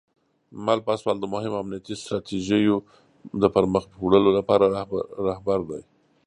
[0.65, 2.75] مل پاسوال د مهمو امنیتي ستراتیژیو
[3.41, 4.65] د پرمخ وړلو لپاره
[5.27, 5.81] رهبر دی.